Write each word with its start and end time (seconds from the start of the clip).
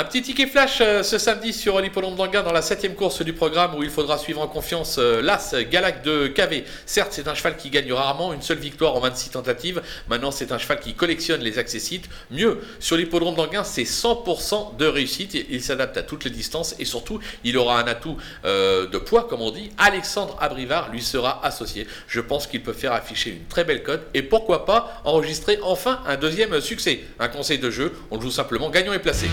Un 0.00 0.04
petit 0.04 0.22
ticket 0.22 0.46
flash 0.46 0.78
euh, 0.80 1.02
ce 1.02 1.18
samedi 1.18 1.52
sur 1.52 1.78
l'hippodrome 1.78 2.16
d'Anguin 2.16 2.42
dans 2.42 2.54
la 2.54 2.62
septième 2.62 2.94
course 2.94 3.20
du 3.20 3.34
programme 3.34 3.74
où 3.74 3.82
il 3.82 3.90
faudra 3.90 4.16
suivre 4.16 4.40
en 4.40 4.48
confiance 4.48 4.96
euh, 4.98 5.20
l'As 5.20 5.54
Galac 5.70 6.02
de 6.02 6.28
KV. 6.28 6.64
Certes, 6.86 7.10
c'est 7.12 7.28
un 7.28 7.34
cheval 7.34 7.58
qui 7.58 7.68
gagne 7.68 7.92
rarement, 7.92 8.32
une 8.32 8.40
seule 8.40 8.56
victoire 8.56 8.96
en 8.96 9.00
26 9.00 9.28
tentatives. 9.28 9.82
Maintenant, 10.08 10.30
c'est 10.30 10.52
un 10.52 10.58
cheval 10.58 10.80
qui 10.80 10.94
collectionne 10.94 11.42
les 11.42 11.58
accessites. 11.58 12.08
Mieux, 12.30 12.62
sur 12.78 12.96
l'hippodrome 12.96 13.34
d'Anguin, 13.34 13.62
c'est 13.62 13.82
100% 13.82 14.78
de 14.78 14.86
réussite. 14.86 15.36
Il 15.50 15.62
s'adapte 15.62 15.98
à 15.98 16.02
toutes 16.02 16.24
les 16.24 16.30
distances 16.30 16.74
et 16.78 16.86
surtout, 16.86 17.20
il 17.44 17.58
aura 17.58 17.78
un 17.78 17.86
atout 17.86 18.16
euh, 18.46 18.86
de 18.86 18.96
poids, 18.96 19.24
comme 19.24 19.42
on 19.42 19.50
dit. 19.50 19.68
Alexandre 19.76 20.34
Abrivard 20.40 20.90
lui 20.90 21.02
sera 21.02 21.44
associé. 21.44 21.86
Je 22.08 22.20
pense 22.20 22.46
qu'il 22.46 22.62
peut 22.62 22.72
faire 22.72 22.94
afficher 22.94 23.32
une 23.32 23.44
très 23.48 23.64
belle 23.64 23.82
cote 23.82 24.06
et 24.14 24.22
pourquoi 24.22 24.64
pas 24.64 25.02
enregistrer 25.04 25.58
enfin 25.62 26.00
un 26.06 26.16
deuxième 26.16 26.58
succès. 26.62 27.00
Un 27.18 27.28
conseil 27.28 27.58
de 27.58 27.68
jeu, 27.68 27.92
on 28.10 28.18
joue 28.18 28.30
simplement 28.30 28.70
gagnant 28.70 28.94
et 28.94 28.98
placé. 28.98 29.26